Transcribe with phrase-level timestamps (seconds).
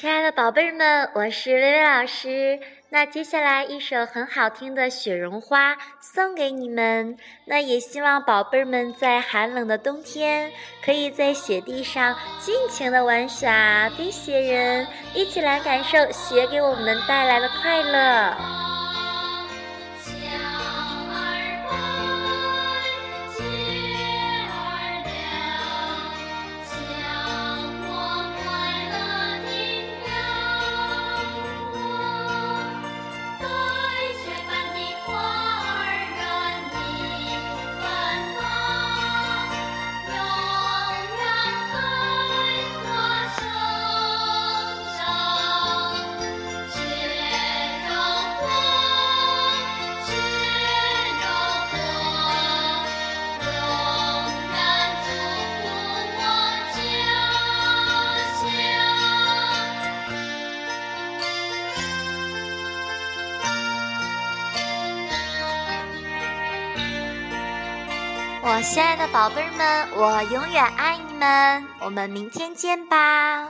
[0.00, 2.58] 亲爱的宝贝儿们，我是薇薇老师。
[2.88, 7.18] 那接下来一首很好听的《雪绒花》送给你们。
[7.44, 10.50] 那也希望宝贝儿们在寒冷的冬天，
[10.82, 18.69] 可以在雪地上尽情的玩耍，堆雪人，一起来感受雪给我们带来的快乐。
[68.42, 71.62] 我亲爱的宝贝儿们，我永远爱你们。
[71.78, 73.46] 我们明天见吧。